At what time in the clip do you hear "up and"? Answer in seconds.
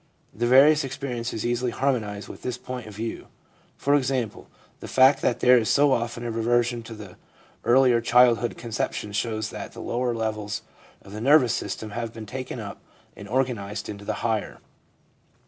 12.59-13.29